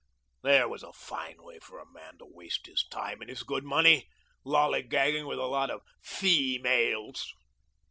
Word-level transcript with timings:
There 0.41 0.67
was 0.67 0.81
a 0.81 0.93
fine 0.93 1.43
way 1.43 1.59
for 1.59 1.77
a 1.77 1.85
man 1.85 2.17
to 2.17 2.25
waste 2.25 2.65
his 2.65 2.83
time 2.87 3.21
and 3.21 3.29
his 3.29 3.43
good 3.43 3.63
money, 3.63 4.09
lally 4.43 4.81
gagging 4.81 5.27
with 5.27 5.37
a 5.37 5.43
lot 5.45 5.69
of 5.69 5.83
feemales. 6.03 7.23